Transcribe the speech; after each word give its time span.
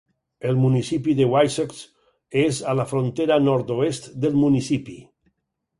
El 0.51 0.55
municipi 0.61 1.13
de 1.19 1.27
Wysox 1.33 1.83
és 2.47 2.63
a 2.73 2.75
la 2.81 2.89
frontera 2.95 3.41
nord-oest 3.51 4.13
del 4.27 4.45
municipi. 4.47 4.99